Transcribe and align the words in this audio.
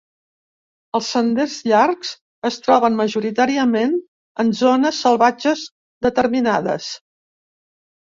Els 0.99 1.07
senders 1.15 1.57
llargs 1.71 2.13
es 2.49 2.57
troben 2.67 2.97
majoritàriament 3.01 3.93
en 4.45 4.49
zones 4.61 5.03
salvatges 5.05 5.67
determinades. 6.07 6.89